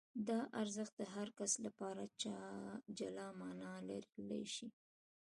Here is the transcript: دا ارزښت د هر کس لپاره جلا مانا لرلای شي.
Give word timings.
دا 0.27 0.39
ارزښت 0.61 0.93
د 0.97 1.01
هر 1.15 1.27
کس 1.37 1.51
لپاره 1.65 2.03
جلا 2.97 3.27
مانا 3.39 3.73
لرلای 3.87 4.45
شي. 4.55 4.67